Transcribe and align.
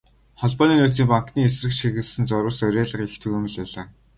Холбооны 0.41 0.75
нөөцийн 0.77 1.07
банкны 1.11 1.39
эсрэг 1.47 1.71
чиглэсэн 1.79 2.23
зурвас, 2.29 2.57
уриалга 2.67 3.03
их 3.07 3.15
түгээмэл 3.21 3.55
байлаа. 3.59 3.85